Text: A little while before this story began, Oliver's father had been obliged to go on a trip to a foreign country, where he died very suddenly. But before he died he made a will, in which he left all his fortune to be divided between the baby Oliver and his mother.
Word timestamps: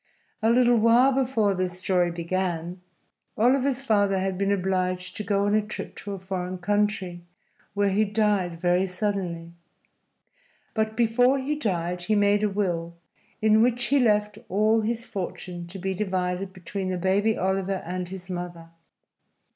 A 0.41 0.49
little 0.49 0.77
while 0.77 1.11
before 1.11 1.53
this 1.53 1.77
story 1.77 2.09
began, 2.09 2.81
Oliver's 3.37 3.83
father 3.85 4.17
had 4.17 4.35
been 4.35 4.51
obliged 4.51 5.15
to 5.15 5.23
go 5.23 5.45
on 5.45 5.53
a 5.53 5.61
trip 5.61 5.95
to 5.97 6.13
a 6.13 6.17
foreign 6.17 6.57
country, 6.57 7.21
where 7.75 7.91
he 7.91 8.03
died 8.03 8.59
very 8.59 8.87
suddenly. 8.87 9.51
But 10.73 10.97
before 10.97 11.37
he 11.37 11.53
died 11.53 12.01
he 12.01 12.15
made 12.15 12.41
a 12.41 12.49
will, 12.49 12.95
in 13.43 13.61
which 13.61 13.83
he 13.83 13.99
left 13.99 14.39
all 14.49 14.81
his 14.81 15.05
fortune 15.05 15.67
to 15.67 15.77
be 15.77 15.93
divided 15.93 16.51
between 16.51 16.89
the 16.89 16.97
baby 16.97 17.37
Oliver 17.37 17.83
and 17.85 18.09
his 18.09 18.27
mother. 18.27 18.69